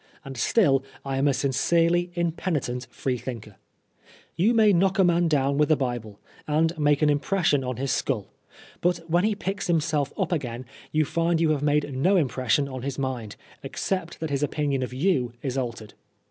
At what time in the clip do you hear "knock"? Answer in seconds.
4.73-4.97